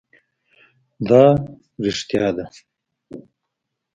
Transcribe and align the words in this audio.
دا 1.07 1.23
رښتیا 1.85 2.27
ده 2.35 2.45